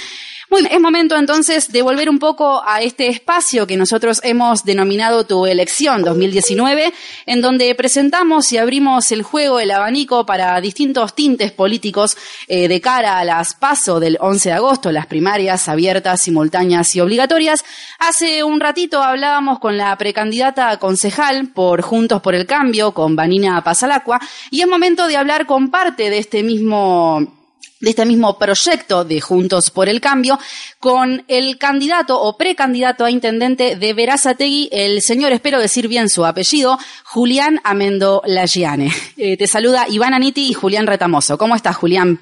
[0.53, 5.25] Bueno, es momento entonces de volver un poco a este espacio que nosotros hemos denominado
[5.25, 6.93] Tu Elección 2019,
[7.25, 12.83] en donde presentamos y abrimos el juego, el abanico para distintos tintes políticos eh, de
[12.83, 17.65] cara a las PASO del 11 de agosto, las primarias abiertas, simultáneas y obligatorias.
[17.99, 23.65] Hace un ratito hablábamos con la precandidata concejal por Juntos por el Cambio, con Vanina
[23.65, 27.41] Pasalacua, y es momento de hablar con parte de este mismo
[27.83, 30.39] de este mismo proyecto de Juntos por el Cambio
[30.79, 36.25] con el candidato o precandidato a intendente de Verazategui, el señor, espero decir bien su
[36.25, 38.93] apellido, Julián Amendo Lagiane.
[39.17, 41.37] Eh, te saluda Iván Aniti y Julián Retamoso.
[41.37, 42.21] ¿Cómo estás, Julián?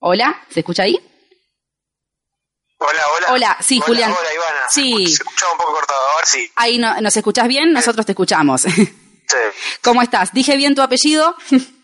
[0.00, 1.00] Hola, ¿se escucha ahí?
[2.76, 3.32] Hola, hola.
[3.32, 4.12] Hola, sí, Julián.
[4.12, 4.66] Hola, Ivana.
[4.70, 5.06] Sí.
[5.06, 6.50] Se escuchaba un poco cortado, a ver si.
[6.56, 8.66] Ahí no, nos escuchás bien, nosotros te escuchamos.
[9.30, 9.36] Sí.
[9.82, 10.32] ¿Cómo estás?
[10.32, 11.36] ¿Dije bien tu apellido?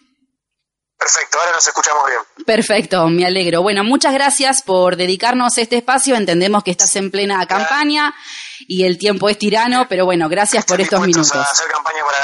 [0.98, 2.46] Perfecto, ahora nos escuchamos bien.
[2.46, 3.62] Perfecto, me alegro.
[3.62, 6.14] Bueno, muchas gracias por dedicarnos este espacio.
[6.16, 8.14] Entendemos que estás en plena campaña
[8.60, 11.34] y el tiempo es tirano, pero bueno, gracias por estos minutos.
[11.34, 12.18] A hacer campaña para.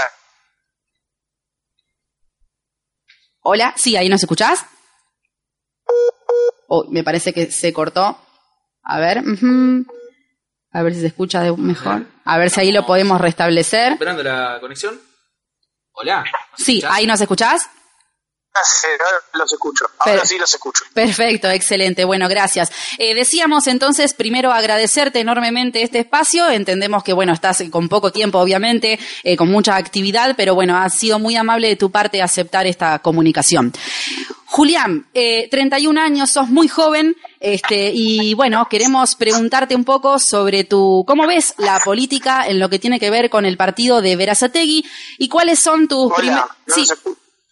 [3.42, 4.64] Hola, sí, ahí nos escuchás.
[6.68, 8.18] Oh, me parece que se cortó.
[8.82, 9.84] A ver, ujú.
[10.72, 12.06] a ver si se escucha de mejor.
[12.24, 13.92] A ver si ahí lo podemos restablecer.
[13.92, 15.00] Esperando la conexión.
[15.92, 16.22] Hola.
[16.22, 16.30] ¿me
[16.64, 16.96] Sí, escuchás?
[16.96, 17.68] ahí nos escuchás.
[18.52, 18.62] Ah,
[19.34, 19.86] los escucho.
[20.00, 20.84] Ahora sí los escucho.
[20.92, 22.04] Perfecto, excelente.
[22.04, 22.70] Bueno, gracias.
[22.98, 26.50] Eh, decíamos entonces primero agradecerte enormemente este espacio.
[26.50, 30.88] Entendemos que, bueno, estás con poco tiempo, obviamente, eh, con mucha actividad, pero bueno, ha
[30.90, 33.72] sido muy amable de tu parte aceptar esta comunicación.
[34.46, 40.64] Julián, eh, 31 años, sos muy joven, este, y bueno, queremos preguntarte un poco sobre
[40.64, 44.16] tu, ¿cómo ves la política en lo que tiene que ver con el partido de
[44.16, 44.84] Verazategui
[45.18, 46.46] y cuáles son tus primeros...
[46.46, 46.84] Hola, ¿no Sí,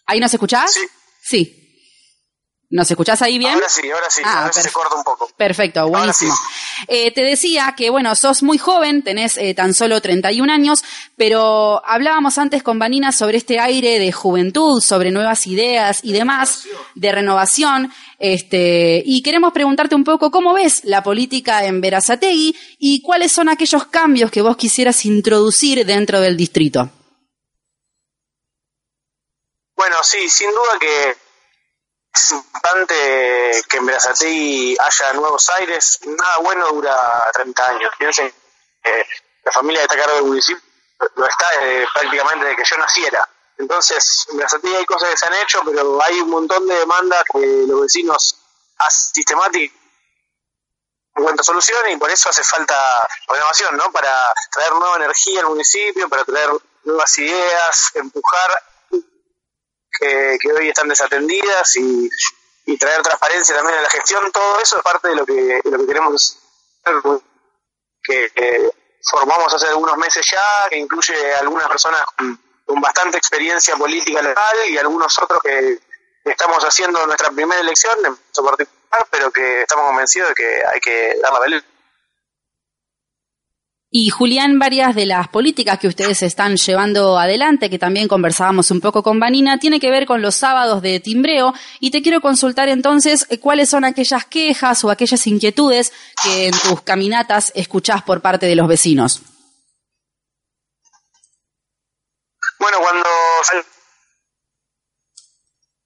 [0.09, 0.73] ¿ahí nos escuchás?
[0.73, 0.81] Sí.
[1.21, 1.55] Sí.
[2.71, 3.53] ¿Nos escuchás ahí bien?
[3.53, 4.21] Ahora sí, ahora sí.
[4.23, 5.27] Ah, se corta un poco.
[5.35, 6.35] Perfecto, buenísimo.
[6.35, 6.85] sí.
[6.87, 10.83] Eh, te decía que, bueno, sos muy joven, tenés eh, tan solo 31 años,
[11.17, 16.65] pero hablábamos antes con Vanina sobre este aire de juventud, sobre nuevas ideas y demás,
[16.93, 23.01] de renovación, este, y queremos preguntarte un poco cómo ves la política en Verazategui y
[23.01, 26.91] cuáles son aquellos cambios que vos quisieras introducir dentro del distrito.
[29.79, 31.17] Bueno, sí, sin duda que
[32.13, 35.99] es importante que en Berazategui haya nuevos aires.
[36.03, 36.99] Nada bueno dura
[37.33, 37.91] 30 años.
[37.97, 38.33] Piensen
[39.45, 40.61] la familia que está cargo del municipio
[41.15, 43.29] lo está eh, prácticamente desde que yo naciera.
[43.57, 47.23] Entonces, en Berazategui hay cosas que se han hecho, pero hay un montón de demandas
[47.31, 48.35] que los vecinos
[49.13, 49.79] sistemáticamente
[51.15, 52.75] encuentra soluciones y por eso hace falta
[53.29, 53.89] renovación, ¿no?
[53.93, 54.13] Para
[54.51, 56.49] traer nueva energía al municipio, para traer
[56.83, 58.68] nuevas ideas, empujar
[59.99, 62.09] que, que hoy están desatendidas y,
[62.65, 65.77] y traer transparencia también a la gestión, todo eso es parte de lo que, lo
[65.79, 66.37] que queremos
[66.83, 67.21] hacer,
[68.03, 68.71] que,
[69.01, 74.77] formamos hace algunos meses ya, que incluye algunas personas con, bastante experiencia política local y
[74.77, 75.79] algunos otros que
[76.23, 81.17] estamos haciendo nuestra primera elección en particular, pero que estamos convencidos de que hay que
[81.19, 81.63] dar la pelea.
[83.91, 88.81] Y Julián, varias de las políticas que ustedes están llevando adelante, que también conversábamos un
[88.81, 91.55] poco con Vanina, tiene que ver con los sábados de timbreo.
[91.79, 95.91] Y te quiero consultar entonces eh, cuáles son aquellas quejas o aquellas inquietudes
[96.21, 99.23] que en tus caminatas escuchás por parte de los vecinos.
[102.59, 103.09] Bueno, cuando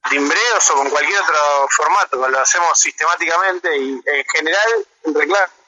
[0.10, 5.63] timbreos o con cualquier otro formato, lo hacemos sistemáticamente y en general reclamo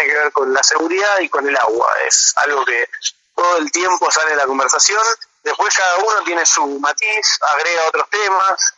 [0.00, 1.94] tiene que ver con la seguridad y con el agua.
[2.06, 2.88] Es algo que
[3.34, 5.02] todo el tiempo sale en la conversación.
[5.42, 8.74] Después cada uno tiene su matiz, agrega otros temas.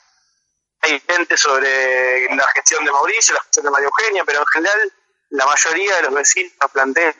[0.80, 4.92] Hay gente sobre la gestión de Mauricio, la gestión de María Eugenia, pero en general
[5.30, 7.14] la mayoría de los vecinos plantean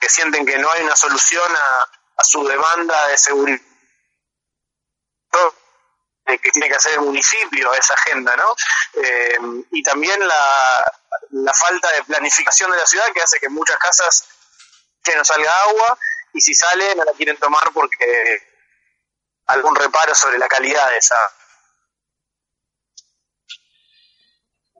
[0.00, 3.60] que sienten que no hay una solución a, su demanda de seguridad
[6.26, 8.54] que tiene que hacer el municipio esa agenda, ¿no?
[9.00, 9.38] Eh,
[9.70, 10.97] y también la,
[11.44, 14.24] la falta de planificación de la ciudad que hace que muchas casas
[15.02, 15.98] que no salga agua
[16.34, 18.06] y si sale no la quieren tomar porque
[19.46, 21.14] algún reparo sobre la calidad de esa.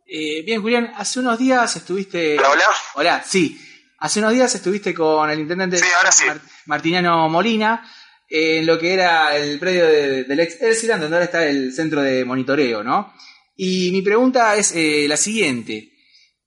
[0.07, 2.39] Eh, bien, Julián, hace unos días estuviste...
[2.39, 2.67] Hola, hola.
[2.95, 3.61] Hola, sí.
[3.99, 6.25] Hace unos días estuviste con el intendente Sí, sí.
[6.67, 7.87] Martiniano Molina
[8.31, 12.03] en lo que era el predio de- del ex Elsiland, donde ahora está el centro
[12.03, 13.15] de monitoreo, ¿no?
[13.57, 15.93] Y mi pregunta es eh, la siguiente.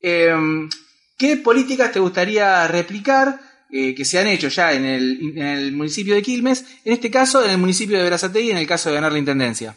[0.02, 0.70] Em,
[1.18, 3.40] ¿Qué políticas te gustaría replicar
[3.72, 7.52] eh, que se han hecho ya en el, municipio de Quilmes, en este caso en
[7.52, 9.76] el municipio de Berazategui, en el caso de ganar la intendencia?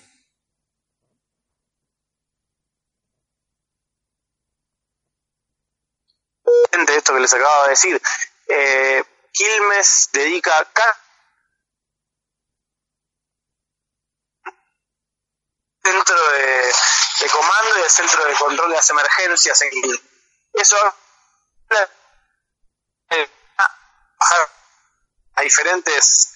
[6.86, 8.02] de esto que les acababa de decir.
[8.48, 10.98] Eh, Quilmes dedica cada
[15.82, 16.72] centro de,
[17.20, 20.13] de comando y el centro de control de las emergencias en Quilmes.
[20.54, 20.76] Eso
[23.10, 23.30] eh,
[24.18, 24.50] bajar
[25.34, 26.30] a diferentes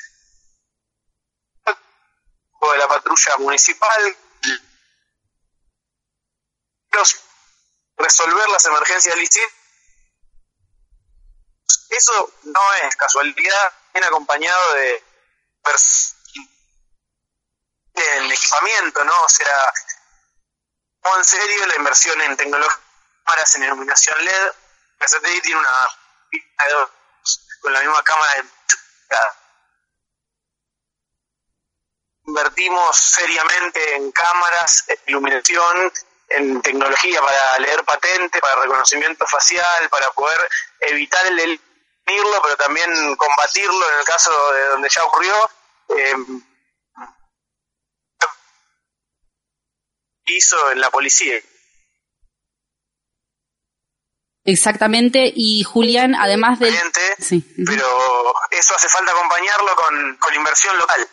[1.65, 4.17] de la patrulla municipal
[7.97, 9.45] resolver las emergencias listas
[11.91, 15.05] eso no es casualidad, viene acompañado de
[17.95, 19.13] del equipamiento, ¿no?
[19.23, 19.73] O sea,
[21.17, 22.85] en serio la inversión en tecnología,
[23.29, 24.53] cámaras en iluminación LED,
[25.01, 25.71] la satélite tiene una
[26.31, 26.91] pista de dos
[27.61, 28.45] con la misma cámara de
[32.27, 35.93] invertimos seriamente en cámaras, iluminación,
[36.29, 40.39] en tecnología para leer patente, para reconocimiento facial, para poder
[40.81, 41.65] evitar el delito
[42.43, 45.35] pero también combatirlo en el caso de donde ya ocurrió.
[45.91, 46.15] Eh,
[50.27, 51.39] hizo en la policía.
[54.51, 56.71] Exactamente, y Julián, además del...
[56.71, 57.45] Cliente, Sí.
[57.67, 57.85] Pero
[58.51, 61.07] eso hace falta acompañarlo con, con inversión local.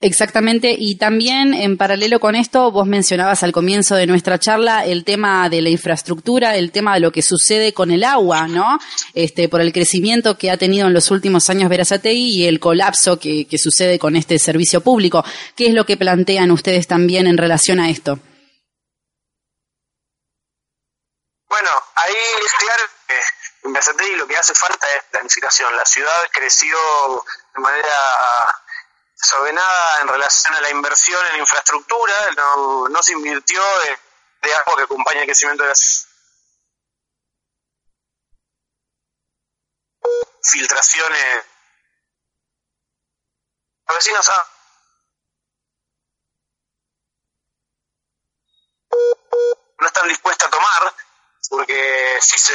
[0.00, 5.04] Exactamente, y también en paralelo con esto, vos mencionabas al comienzo de nuestra charla el
[5.04, 8.78] tema de la infraestructura, el tema de lo que sucede con el agua, ¿no?
[9.12, 13.18] Este, por el crecimiento que ha tenido en los últimos años Verazategui y el colapso
[13.18, 15.22] que, que sucede con este servicio público.
[15.54, 18.18] ¿Qué es lo que plantean ustedes también en relación a esto?
[21.50, 23.20] Bueno, ahí es claro que
[23.64, 25.76] en Versategui lo que hace falta es planificación.
[25.76, 26.78] La ciudad creció
[27.54, 28.62] de manera
[29.20, 33.98] desordenada en relación a la inversión en infraestructura, no, no se invirtió de,
[34.42, 35.74] de agua que acompaña el crecimiento de la.
[40.42, 41.44] Filtraciones.
[43.88, 44.30] Los vecinos
[49.80, 50.94] no están dispuestas a tomar,
[51.50, 52.54] porque si se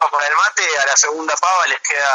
[0.00, 2.12] va por el mate, a la segunda pava les queda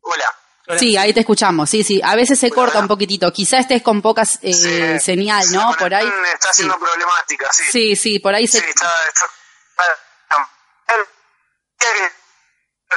[0.00, 0.24] Hola.
[0.68, 0.78] Hola.
[0.78, 2.00] Sí, ahí te escuchamos, sí, sí.
[2.04, 3.32] A veces se Hola, corta un poquito.
[3.32, 5.74] Quizá estés con poca eh, Sí, señal, ¿no?
[5.78, 6.06] Por ahí.
[6.32, 6.62] Está Sí.
[6.62, 7.62] siendo problemática, sí.
[7.70, 8.60] sí, sí, por ahí se...
[8.60, 9.26] Sí, está- está-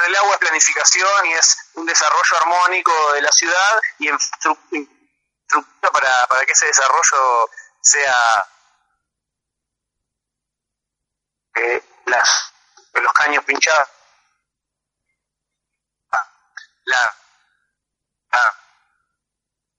[0.06, 6.26] el agua es planificación y es un desarrollo armónico de la ciudad y infraestructura para,
[6.28, 8.48] para que ese desarrollo sea
[11.56, 12.52] eh, las,
[12.94, 13.88] los caños pinchados
[16.86, 17.16] la,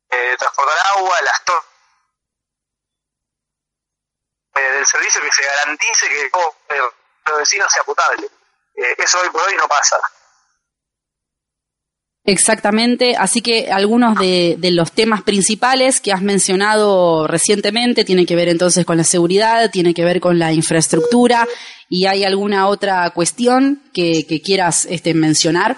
[0.09, 1.63] eh, transportar agua las torres
[4.55, 6.81] eh, del servicio que se garantice que todo eh,
[7.27, 8.29] los vecinos sea potable.
[8.75, 9.97] Eso hoy por hoy no pasa.
[12.29, 18.49] Exactamente, así que algunos de, los temas principales que has mencionado recientemente tienen que ver
[18.49, 21.47] entonces con la seguridad, tiene que ver con la infraestructura
[21.87, 25.77] y hay alguna otra cuestión que, que quieras este, mencionar.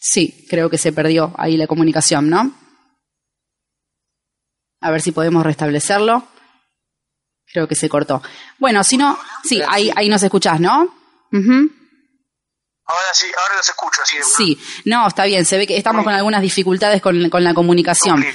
[0.00, 2.54] Sí, creo que se perdió ahí la comunicación, ¿no?
[4.80, 6.26] A ver si podemos restablecerlo.
[7.52, 8.22] Creo que se cortó.
[8.58, 10.82] Bueno, si no, sí, ahí, ahí nos escuchás, ¿no?
[11.32, 11.70] Ujú.
[12.90, 14.16] Ahora sí, ahora los escucho, sí.
[14.34, 18.20] Sí, no, está bien, se ve que estamos con algunas dificultades con, con la comunicación.
[18.20, 18.26] La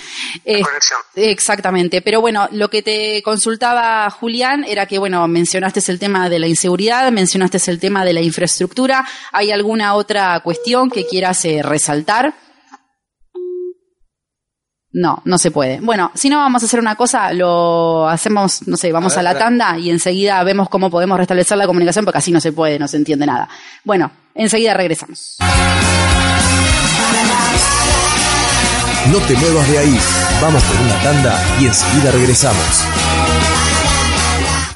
[0.46, 1.00] Eh, conexión.
[1.16, 6.38] exactamente, pero bueno, lo que te consultaba Julián era que, bueno, mencionaste el tema de
[6.38, 11.62] la inseguridad, mencionaste el tema de la infraestructura, ¿hay alguna otra cuestión que quieras eh,
[11.64, 12.36] resaltar?
[14.94, 15.80] No, no se puede.
[15.82, 19.38] Bueno, si no vamos a hacer una cosa, lo hacemos, no sé, vamos A la
[19.38, 22.88] tanda y enseguida vemos cómo podemos restablecer la comunicación porque así no se puede, no
[22.88, 23.50] se entiende nada.
[23.84, 25.38] Bueno, enseguida regresamos.
[29.12, 30.00] No te muevas de ahí.
[30.42, 33.13] Vamos por una tanda y enseguida regresamos.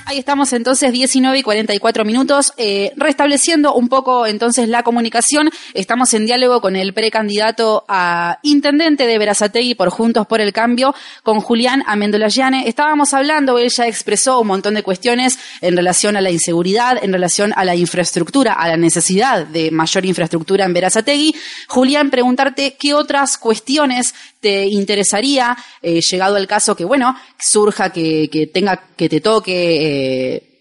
[0.10, 5.50] Ahí estamos entonces 19 y 44 minutos, eh, restableciendo un poco entonces la comunicación.
[5.74, 10.96] Estamos en diálogo con el precandidato a intendente de Verazategui por Juntos por el Cambio,
[11.24, 12.70] con Julián Amendolayane.
[12.70, 17.12] Estábamos hablando, él ya expresó un montón de cuestiones en relación a la inseguridad, en
[17.12, 21.36] relación a la infraestructura, a la necesidad de mayor infraestructura en Verazategui.
[21.68, 28.30] Julián, preguntarte qué otras cuestiones te interesaría, eh, llegado el caso que, bueno, surja, que,
[28.32, 29.97] que tenga, que te toque eh,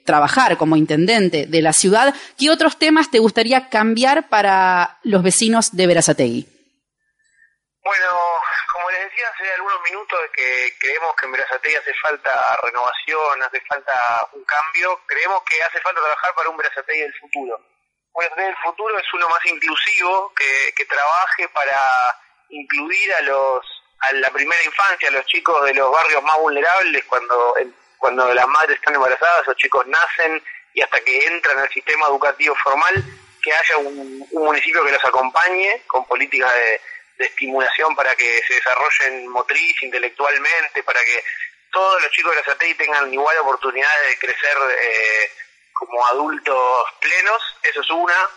[0.04, 5.74] trabajar como intendente de la ciudad, ¿qué otros temas te gustaría cambiar para los vecinos
[5.76, 6.46] de Verazategui?
[7.82, 8.10] Bueno,
[8.72, 12.30] como les decía hace algunos minutos que creemos que en Verazategui hace falta
[12.62, 13.92] renovación, hace falta
[14.32, 17.54] un cambio, creemos que hace falta trabajar para un Verazategui del futuro.
[18.12, 21.78] Un Verazategui del futuro es uno más inclusivo, que, que trabaje para
[22.50, 23.60] incluir a los
[23.98, 28.32] a la primera infancia, a los chicos de los barrios más vulnerables cuando el- cuando
[28.32, 30.42] las madres están embarazadas, los chicos nacen
[30.74, 32.94] y hasta que entran al sistema educativo formal,
[33.42, 36.80] que haya un, un municipio que los acompañe con políticas de,
[37.18, 41.24] estimulación para que se desarrollen motriz, intelectualmente, para que
[41.72, 45.30] todos los chicos de la SATEI tengan igual oportunidades de crecer eh,
[45.72, 48.28] como adultos plenos, eso es una.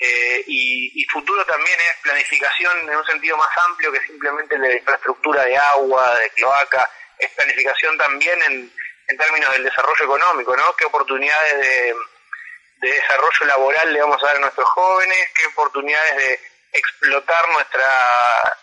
[0.00, 4.76] Eh, y, futuro también es planificación en un sentido más amplio que simplemente de la
[4.76, 8.72] infraestructura de agua, de cloaca, es planificación también en,
[9.08, 10.76] en términos del desarrollo económico, ¿no?
[10.76, 11.94] ¿Qué oportunidades de,
[12.76, 15.30] de desarrollo laboral le vamos a dar a nuestros jóvenes?
[15.34, 16.40] ¿Qué oportunidades de
[16.72, 17.86] explotar nuestra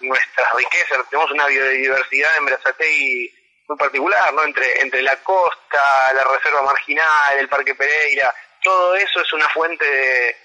[0.02, 1.10] nuestras riquezas?
[1.10, 3.34] Tenemos una biodiversidad en Brazatei
[3.68, 4.44] muy particular, ¿no?
[4.44, 8.34] Entre, entre la costa, la reserva marginal, el Parque Pereira,
[8.64, 10.38] todo eso es una fuente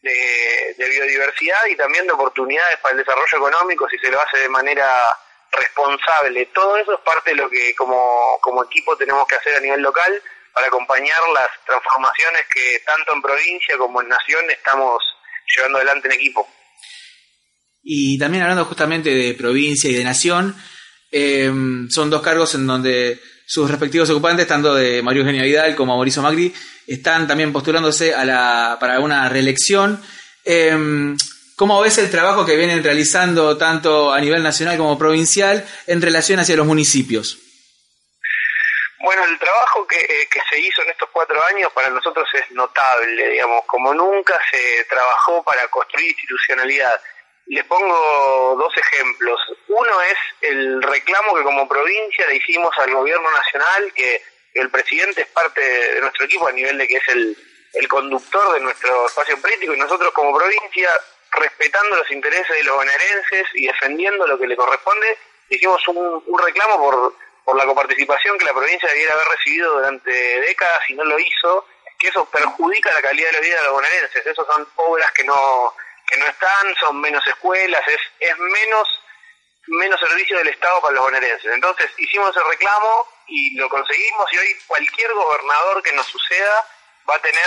[0.00, 4.48] de biodiversidad y también de oportunidades para el desarrollo económico si se lo hace de
[4.48, 5.06] manera
[5.62, 6.46] responsable.
[6.54, 9.80] Todo eso es parte de lo que como, como equipo tenemos que hacer a nivel
[9.80, 15.02] local para acompañar las transformaciones que tanto en provincia como en nación estamos
[15.56, 16.48] llevando adelante en equipo.
[17.82, 20.54] Y también hablando justamente de provincia y de nación,
[21.10, 21.50] eh,
[21.88, 26.22] son dos cargos en donde sus respectivos ocupantes, tanto de Mario Eugenia Vidal como Mauricio
[26.22, 26.54] Macri,
[26.86, 30.00] están también postulándose a la, para una reelección.
[30.44, 31.16] Eh,
[31.62, 36.40] ¿Cómo ves el trabajo que vienen realizando tanto a nivel nacional como provincial en relación
[36.40, 37.38] hacia los municipios?
[38.98, 42.50] Bueno, el trabajo que, eh, que se hizo en estos cuatro años para nosotros es
[42.50, 47.00] notable, digamos, como nunca se trabajó para construir institucionalidad.
[47.46, 49.38] Les pongo dos ejemplos.
[49.68, 54.20] Uno es el reclamo que como provincia le hicimos al gobierno nacional, que
[54.54, 57.36] el presidente es parte de nuestro equipo a nivel de que es el,
[57.74, 60.90] el conductor de nuestro espacio político y nosotros como provincia,
[61.32, 66.38] respetando los intereses de los bonaerenses y defendiendo lo que le corresponde, hicimos un, un
[66.42, 70.10] reclamo por, por la coparticipación que la provincia debiera haber recibido durante
[70.40, 71.66] décadas y no lo hizo,
[71.98, 74.26] que eso perjudica la calidad de la vida de los bonaerenses.
[74.26, 75.74] Esas son obras que no
[76.08, 78.88] que no están, son menos escuelas, es, es menos
[79.68, 81.52] menos servicio del Estado para los bonaerenses.
[81.52, 86.66] Entonces hicimos el reclamo y lo conseguimos y hoy cualquier gobernador que nos suceda
[87.08, 87.46] va a tener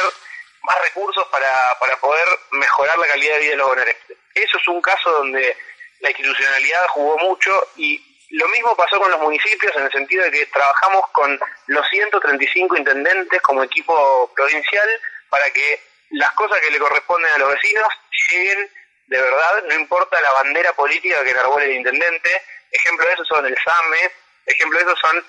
[0.66, 1.48] más recursos para,
[1.80, 4.18] para poder mejorar la calidad de vida de los bonaerenses.
[4.34, 5.56] Eso es un caso donde
[6.00, 10.32] la institucionalidad jugó mucho y lo mismo pasó con los municipios en el sentido de
[10.32, 14.90] que trabajamos con los 135 intendentes como equipo provincial
[15.30, 15.80] para que
[16.12, 17.88] las cosas que le corresponden a los vecinos
[18.32, 18.70] lleguen
[19.08, 22.42] de verdad, no importa la bandera política que enarbole el intendente.
[22.72, 24.12] Ejemplo de eso son el SAME,
[24.48, 25.26] ejemplo de eso son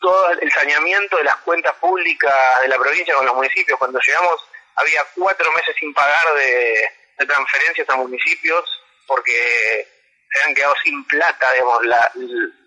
[0.00, 3.78] todo el saneamiento de las cuentas públicas de la provincia con los municipios.
[3.78, 4.44] Cuando llegamos
[4.76, 6.90] había cuatro meses sin pagar de,
[7.26, 8.64] transferencias a municipios
[9.06, 9.88] porque
[10.30, 12.12] se habían quedado sin plata, digamos, la,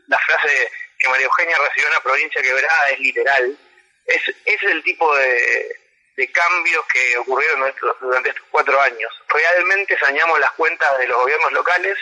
[0.07, 3.57] la frase que María Eugenia recibió en una provincia quebrada es literal.
[4.05, 5.79] Es, es el tipo de,
[6.19, 9.11] de cambios que ocurrieron durante estos cuatro años.
[9.27, 11.97] Realmente saneamos las cuentas de los gobiernos locales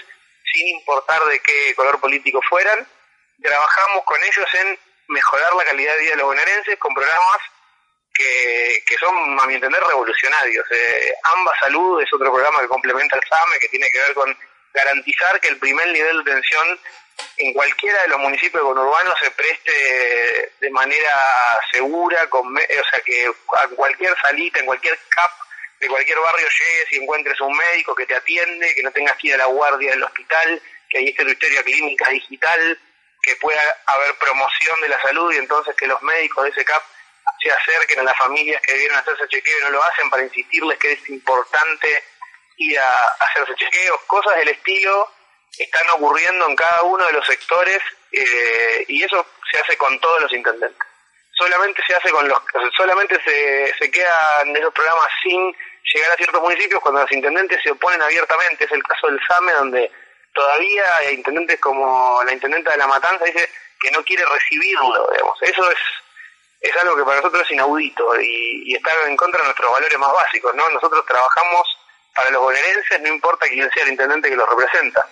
[0.52, 2.88] sin importar de qué color político fueran.
[3.42, 7.38] Trabajamos con ellos en mejorar la calidad de vida de los bonaerenses con programas
[8.18, 10.66] que, son, a mi entender, revolucionarios.
[10.72, 14.38] Eh, Amba Salud es otro programa que complementa el SAME, que tiene que ver con
[14.74, 16.80] garantizar que el primer nivel de atención
[17.38, 21.14] en cualquiera de los municipios conurbanos se preste de manera
[21.72, 25.32] segura, con, o sea, que a cualquier salita, en cualquier CAP
[25.80, 29.28] de cualquier barrio llegues y encuentres un médico que te atiende, que no tengas que
[29.28, 32.80] ir a la guardia del hospital, que ahí esté tu historia clínica digital.
[33.22, 36.82] que pueda haber promoción de la salud y entonces que los médicos de ese CAP
[37.42, 40.78] se acerquen a las familias que debieron hacerse chequeo y no lo hacen para insistirles
[40.78, 42.04] que es importante
[42.58, 45.10] ir a hacerse chequeos, cosas del estilo
[45.58, 47.80] están ocurriendo en cada uno de los sectores
[48.12, 50.88] eh, y eso se hace con todos los intendentes.
[51.32, 52.40] Solamente se hace con los,
[52.76, 55.56] solamente se, se quedan esos programas sin
[55.94, 58.66] llegar a ciertos municipios cuando los intendentes se oponen abiertamente.
[58.66, 59.92] Es el caso del SAME donde
[60.34, 65.38] todavía hay intendentes como la intendenta de La Matanza dice que no quiere recibirlo, digamos.
[65.44, 65.78] Eso es
[66.62, 70.00] es algo que para nosotros es inaudito y, y está en contra de nuestros valores
[70.00, 70.68] más básicos, ¿no?
[70.70, 71.78] Nosotros trabajamos
[72.16, 75.06] para los bonaerenses, no importa quién sea el intendente que los representa.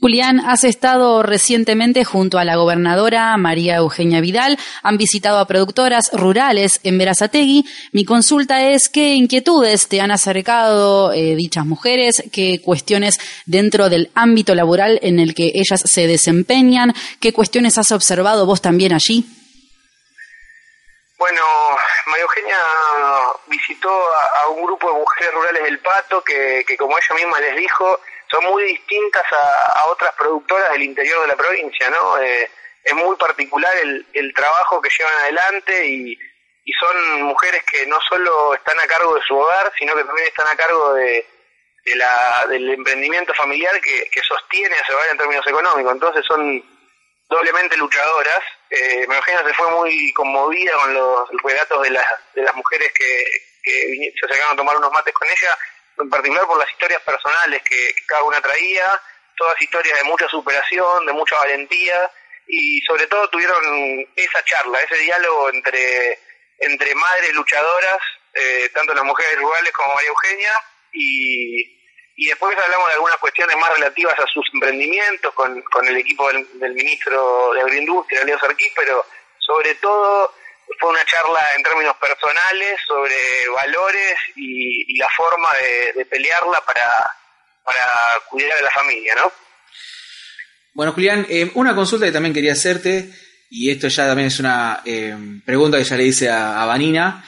[0.00, 6.10] Julián, has estado recientemente junto a la gobernadora María Eugenia Vidal, han visitado a productoras
[6.14, 7.66] rurales en Verazategui.
[7.92, 14.10] Mi consulta es qué inquietudes te han acercado eh, dichas mujeres, qué cuestiones dentro del
[14.14, 19.26] ámbito laboral en el que ellas se desempeñan, qué cuestiones has observado vos también allí.
[21.20, 21.44] Bueno,
[22.06, 22.56] María Eugenia
[23.46, 27.56] visitó a, un grupo de mujeres rurales del Pato que, que, como ella misma les
[27.56, 28.00] dijo,
[28.30, 32.16] son muy distintas a, otras productoras del interior de la provincia, ¿no?
[32.22, 32.50] Eh,
[32.82, 36.18] es muy particular el, el, trabajo que llevan adelante y,
[36.64, 40.26] y, son mujeres que no solo están a cargo de su hogar, sino que también
[40.26, 41.26] están a cargo de,
[41.84, 45.92] de la, del emprendimiento familiar que, que sostiene a hogar en términos económicos.
[45.92, 46.64] Entonces son
[47.28, 48.42] doblemente luchadoras.
[48.70, 53.24] Eh, Eugenia se fue muy conmovida con los relatos de las, de las mujeres que,
[53.62, 55.58] que se acercaron a tomar unos mates con ella,
[55.98, 58.86] en particular por las historias personales que, cada una traía,
[59.36, 62.10] todas historias de mucha superación, de mucha valentía,
[62.46, 66.18] y sobre todo tuvieron esa charla, ese diálogo entre,
[66.58, 67.98] entre madres luchadoras,
[68.34, 70.52] eh, tanto las mujeres rurales como María Eugenia,
[70.92, 71.79] y
[72.20, 76.28] y después hablamos de algunas cuestiones más relativas a sus emprendimientos con, con el equipo
[76.30, 79.06] del, ministro de Agroindustria, Leo Sarquí, pero
[79.38, 80.34] sobre todo
[80.78, 83.14] fue una charla en términos personales sobre
[83.62, 85.48] valores y, la forma
[85.96, 86.90] de, pelearla para,
[87.64, 87.80] para
[88.28, 89.32] cuidar a la familia, ¿no?
[90.74, 93.08] Bueno, Julián, eh, una consulta que también quería hacerte,
[93.48, 95.16] y esto ya también es una eh,
[95.46, 97.24] pregunta que ya le hice a Vanina,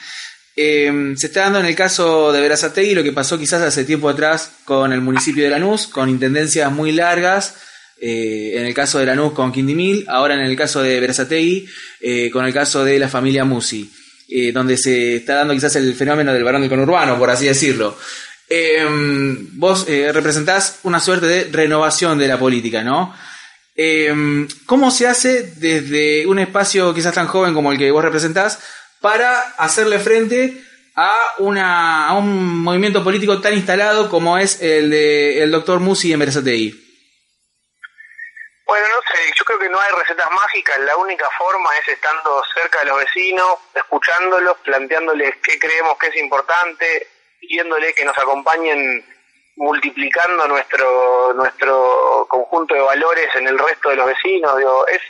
[0.55, 4.09] eh, se está dando en el caso de Verazategui lo que pasó quizás hace tiempo
[4.09, 7.55] atrás con el municipio de Lanús, con intendencias muy largas,
[7.99, 11.65] eh, en el caso de Lanús con Quindimil, ahora en el caso de Verazategui,
[12.01, 13.89] eh, con el caso de la familia Musi,
[14.29, 17.97] eh, donde se está dando quizás el fenómeno del varón del conurbano, por así decirlo.
[18.49, 23.15] Em, vos representás una suerte de renovación de la política, ¿no?
[23.75, 28.59] Em, ¿Cómo se hace desde un espacio quizás tan joven como el que vos representás
[29.03, 30.63] para hacerle frente
[30.95, 36.19] a, una, un movimiento político tan instalado como es el de el doctor Musi en
[36.19, 36.71] Berazategui?
[38.65, 42.41] Bueno, no sé, yo creo que no hay recetas mágicas, la única forma es estando
[42.55, 47.07] cerca de los vecinos, escuchándolos, planteándoles qué creemos que es importante,
[47.41, 49.05] pidiéndoles que nos acompañen
[49.57, 55.01] multiplicando nuestro nuestro conjunto de valores en el resto de los vecinos, digo, es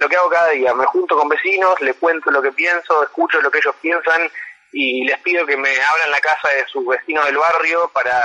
[0.00, 3.40] lo que hago cada día, me junto con vecinos, les cuento lo que pienso, escucho
[3.42, 4.30] lo que ellos piensan
[4.72, 8.22] y les pido que me abran la casa de sus vecinos del barrio para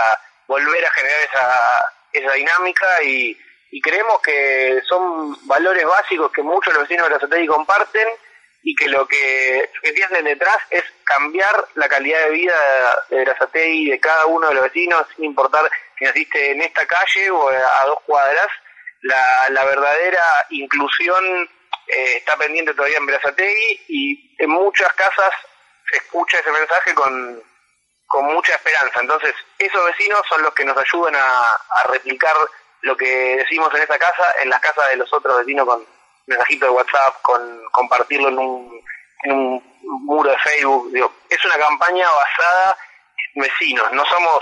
[0.48, 1.56] volver a generar esa,
[2.14, 3.38] esa dinámica y,
[3.84, 8.08] creemos que son valores básicos que muchos de los vecinos de Sategui comparten
[8.64, 12.56] y que lo que, que tienen detrás es cambiar la calidad de vida
[13.10, 13.36] de la
[13.66, 17.50] y de cada uno de los vecinos, sin importar si naciste en esta calle o
[17.50, 18.48] a dos cuadras,
[19.02, 21.50] la, la verdadera inclusión
[21.88, 25.32] eh, está pendiente todavía en Berazategui y en muchas casas
[25.90, 27.44] se escucha ese mensaje con,
[28.08, 29.00] con mucha esperanza.
[29.02, 32.36] Entonces, esos vecinos son los que nos ayudan a, replicar
[32.82, 35.86] lo que decimos en esa casa, en las casas de los otros vecinos con
[36.28, 38.84] mensajitos de WhatsApp, con compartirlo en un,
[39.24, 40.92] en un muro de Facebook.
[41.30, 42.78] es una campaña basada
[43.36, 44.40] en vecinos, no somos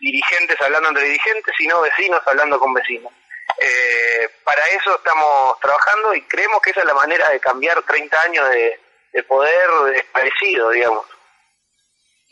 [0.00, 3.12] dirigentes hablando entre dirigentes, sino vecinos hablando con vecinos.
[3.60, 4.11] Eh,
[4.44, 8.48] para eso estamos trabajando y creemos que esa es la manera de cambiar 30 años
[8.50, 8.80] de,
[9.12, 11.06] de poder desparecido, digamos.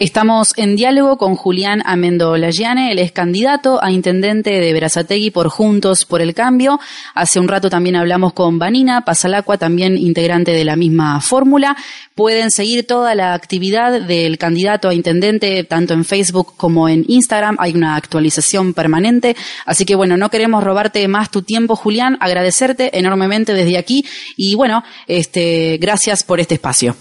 [0.00, 5.50] Estamos en diálogo con Julián Amendo Lagiane, él es candidato a intendente de Berazategui por
[5.50, 6.80] Juntos por el Cambio.
[7.14, 11.76] Hace un rato también hablamos con Vanina Pasalacua, también integrante de la misma fórmula.
[12.14, 17.56] Pueden seguir toda la actividad del candidato a intendente tanto en Facebook como en Instagram.
[17.60, 19.36] Hay una actualización permanente.
[19.66, 22.16] Así que bueno, no queremos robarte más tu tiempo, Julián.
[22.20, 26.96] Agradecerte enormemente desde aquí y bueno, este, gracias por este espacio.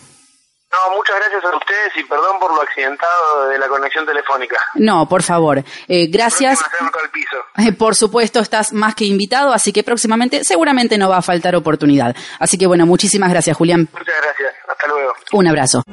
[0.99, 4.57] Muchas gracias a ustedes y perdón por lo accidentado de la conexión telefónica.
[4.75, 5.63] No, por favor.
[5.88, 6.59] Eh, gracias.
[6.62, 7.38] Al piso.
[7.57, 11.55] Eh, Por supuesto, estás más que invitado, así que próximamente seguramente no va a faltar
[11.55, 12.13] oportunidad.
[12.38, 13.88] Así que bueno, muchísimas gracias, Julián.
[13.93, 14.53] Muchas gracias.
[14.67, 15.13] Hasta luego.
[15.31, 15.83] Un abrazo.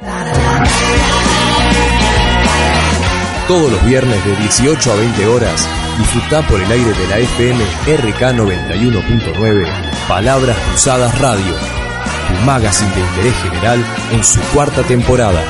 [3.46, 7.64] Todos los viernes de 18 a 20 horas, disfrutá por el aire de la FM
[7.96, 9.68] RK 91.9
[10.08, 11.54] Palabras Cruzadas Radio,
[12.26, 15.42] tu magazine de interés general en su cuarta temporada.